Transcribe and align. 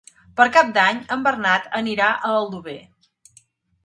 Per 0.39 0.45
Cap 0.53 0.69
d'Any 0.77 1.01
en 1.15 1.25
Bernat 1.27 1.67
anirà 1.79 2.07
a 2.15 2.31
Aldover. 2.39 2.79